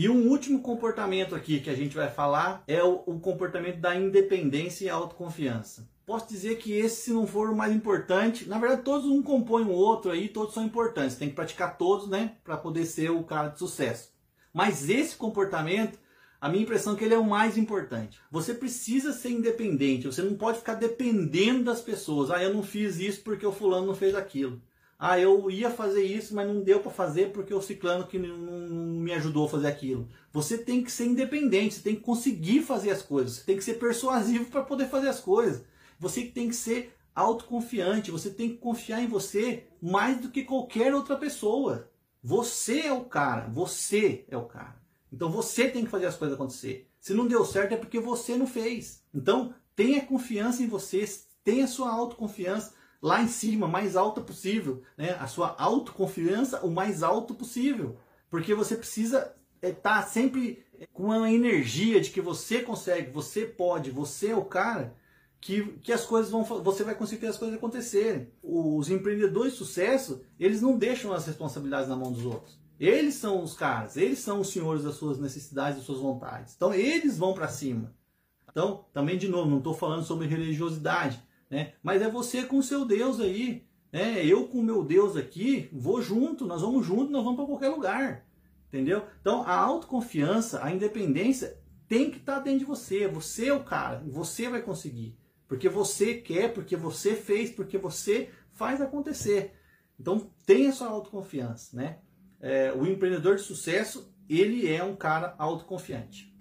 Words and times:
E 0.00 0.08
um 0.08 0.28
último 0.28 0.60
comportamento 0.60 1.34
aqui 1.34 1.58
que 1.58 1.68
a 1.68 1.74
gente 1.74 1.96
vai 1.96 2.08
falar 2.08 2.62
é 2.68 2.80
o, 2.84 3.02
o 3.04 3.18
comportamento 3.18 3.80
da 3.80 3.96
independência 3.96 4.84
e 4.84 4.88
autoconfiança. 4.88 5.90
Posso 6.06 6.28
dizer 6.28 6.58
que 6.58 6.72
esse, 6.72 7.06
se 7.06 7.10
não 7.10 7.26
for 7.26 7.50
o 7.50 7.56
mais 7.56 7.74
importante, 7.74 8.48
na 8.48 8.60
verdade 8.60 8.82
todos 8.82 9.10
um 9.10 9.20
compõem 9.20 9.64
o 9.64 9.72
outro 9.72 10.12
aí, 10.12 10.28
todos 10.28 10.54
são 10.54 10.62
importantes. 10.62 11.16
Tem 11.16 11.28
que 11.28 11.34
praticar 11.34 11.76
todos, 11.76 12.08
né, 12.08 12.36
para 12.44 12.56
poder 12.56 12.86
ser 12.86 13.10
o 13.10 13.24
cara 13.24 13.48
de 13.48 13.58
sucesso. 13.58 14.12
Mas 14.54 14.88
esse 14.88 15.16
comportamento, 15.16 15.98
a 16.40 16.48
minha 16.48 16.62
impressão 16.62 16.94
é 16.94 16.96
que 16.96 17.04
ele 17.04 17.14
é 17.14 17.18
o 17.18 17.28
mais 17.28 17.58
importante. 17.58 18.20
Você 18.30 18.54
precisa 18.54 19.12
ser 19.12 19.30
independente, 19.30 20.06
você 20.06 20.22
não 20.22 20.36
pode 20.36 20.58
ficar 20.58 20.74
dependendo 20.74 21.64
das 21.64 21.80
pessoas. 21.80 22.30
Ah, 22.30 22.40
eu 22.40 22.54
não 22.54 22.62
fiz 22.62 23.00
isso 23.00 23.22
porque 23.22 23.44
o 23.44 23.50
fulano 23.50 23.88
não 23.88 23.96
fez 23.96 24.14
aquilo. 24.14 24.62
Ah, 24.98 25.18
eu 25.18 25.48
ia 25.48 25.70
fazer 25.70 26.02
isso, 26.02 26.34
mas 26.34 26.48
não 26.48 26.60
deu 26.60 26.80
para 26.80 26.90
fazer 26.90 27.30
porque 27.32 27.54
o 27.54 27.62
ciclano 27.62 28.08
que 28.08 28.18
não, 28.18 28.36
me 28.36 29.12
ajudou 29.12 29.46
a 29.46 29.48
fazer 29.48 29.68
aquilo. 29.68 30.08
Você 30.32 30.58
tem 30.58 30.82
que 30.82 30.90
ser 30.90 31.06
independente, 31.06 31.76
você 31.76 31.82
tem 31.82 31.94
que 31.94 32.00
conseguir 32.00 32.62
fazer 32.62 32.90
as 32.90 33.00
coisas, 33.00 33.34
você 33.34 33.44
tem 33.44 33.56
que 33.56 33.62
ser 33.62 33.74
persuasivo 33.74 34.46
para 34.46 34.64
poder 34.64 34.88
fazer 34.88 35.08
as 35.08 35.20
coisas. 35.20 35.62
Você 36.00 36.24
tem 36.24 36.48
que 36.48 36.56
ser 36.56 36.94
autoconfiante, 37.14 38.10
você 38.10 38.30
tem 38.30 38.50
que 38.50 38.56
confiar 38.56 39.00
em 39.00 39.06
você 39.08 39.68
mais 39.80 40.20
do 40.20 40.30
que 40.30 40.42
qualquer 40.42 40.92
outra 40.92 41.16
pessoa. 41.16 41.88
Você 42.20 42.80
é 42.80 42.92
o 42.92 43.04
cara, 43.04 43.48
você 43.48 44.24
é 44.28 44.36
o 44.36 44.46
cara. 44.46 44.82
Então 45.12 45.30
você 45.30 45.68
tem 45.68 45.84
que 45.84 45.90
fazer 45.90 46.06
as 46.06 46.16
coisas 46.16 46.34
acontecer. 46.34 46.88
Se 47.00 47.14
não 47.14 47.28
deu 47.28 47.44
certo 47.44 47.72
é 47.72 47.76
porque 47.76 48.00
você 48.00 48.36
não 48.36 48.46
fez. 48.46 49.04
Então 49.14 49.54
tenha 49.76 50.04
confiança 50.04 50.60
em 50.60 50.66
você, 50.66 51.04
tenha 51.44 51.68
sua 51.68 51.92
autoconfiança 51.92 52.74
lá 53.00 53.22
em 53.22 53.28
cima, 53.28 53.68
mais 53.68 53.96
alta 53.96 54.20
possível, 54.20 54.82
né? 54.96 55.16
A 55.20 55.26
sua 55.26 55.54
autoconfiança 55.58 56.64
o 56.64 56.70
mais 56.70 57.02
alto 57.02 57.34
possível, 57.34 57.96
porque 58.30 58.54
você 58.54 58.76
precisa 58.76 59.34
estar 59.62 59.68
é, 59.68 59.72
tá 59.72 60.02
sempre 60.02 60.64
com 60.92 61.04
uma 61.04 61.30
energia 61.30 62.00
de 62.00 62.10
que 62.10 62.20
você 62.20 62.60
consegue, 62.60 63.10
você 63.10 63.44
pode, 63.44 63.90
você 63.90 64.28
é 64.30 64.36
o 64.36 64.44
cara 64.44 64.94
que, 65.40 65.78
que 65.82 65.92
as 65.92 66.04
coisas 66.04 66.30
vão, 66.30 66.44
você 66.44 66.84
vai 66.84 66.94
conseguir 66.94 67.26
as 67.26 67.36
coisas 67.36 67.56
acontecerem. 67.56 68.30
Os 68.42 68.90
empreendedores 68.90 69.52
de 69.52 69.58
sucesso, 69.58 70.22
eles 70.38 70.60
não 70.60 70.76
deixam 70.76 71.12
as 71.12 71.26
responsabilidades 71.26 71.88
na 71.88 71.96
mão 71.96 72.12
dos 72.12 72.24
outros. 72.24 72.58
Eles 72.78 73.14
são 73.14 73.42
os 73.42 73.54
caras, 73.54 73.96
eles 73.96 74.20
são 74.20 74.40
os 74.40 74.50
senhores 74.50 74.84
das 74.84 74.94
suas 74.94 75.18
necessidades, 75.18 75.78
das 75.78 75.86
suas 75.86 75.98
vontades. 75.98 76.54
Então 76.54 76.72
eles 76.72 77.18
vão 77.18 77.34
para 77.34 77.48
cima. 77.48 77.92
Então, 78.50 78.84
também 78.92 79.18
de 79.18 79.28
novo, 79.28 79.50
não 79.50 79.58
estou 79.58 79.74
falando 79.74 80.04
sobre 80.04 80.26
religiosidade, 80.26 81.20
né? 81.50 81.72
Mas 81.82 82.02
é 82.02 82.10
você 82.10 82.42
com 82.42 82.58
o 82.58 82.62
seu 82.62 82.84
Deus 82.84 83.20
aí, 83.20 83.66
né? 83.92 84.24
Eu 84.24 84.46
com 84.46 84.58
o 84.58 84.62
meu 84.62 84.84
Deus 84.84 85.16
aqui, 85.16 85.68
vou 85.72 86.02
junto, 86.02 86.46
nós 86.46 86.62
vamos 86.62 86.86
junto, 86.86 87.10
nós 87.10 87.24
vamos 87.24 87.36
para 87.36 87.46
qualquer 87.46 87.68
lugar. 87.68 88.26
Entendeu? 88.68 89.06
Então, 89.20 89.42
a 89.42 89.54
autoconfiança, 89.54 90.62
a 90.62 90.70
independência 90.70 91.58
tem 91.88 92.10
que 92.10 92.18
estar 92.18 92.36
tá 92.36 92.40
dentro 92.40 92.60
de 92.60 92.64
você. 92.66 93.08
Você 93.08 93.46
é 93.46 93.54
o 93.54 93.64
cara, 93.64 94.02
você 94.06 94.48
vai 94.48 94.60
conseguir. 94.60 95.16
Porque 95.46 95.68
você 95.68 96.14
quer, 96.14 96.52
porque 96.52 96.76
você 96.76 97.14
fez, 97.14 97.50
porque 97.50 97.78
você 97.78 98.30
faz 98.52 98.80
acontecer. 98.82 99.54
Então, 99.98 100.30
tenha 100.44 100.70
sua 100.72 100.88
autoconfiança, 100.88 101.74
né? 101.74 101.98
É, 102.40 102.72
o 102.72 102.86
empreendedor 102.86 103.36
de 103.36 103.42
sucesso, 103.42 104.14
ele 104.28 104.70
é 104.70 104.84
um 104.84 104.94
cara 104.94 105.34
autoconfiante. 105.38 106.36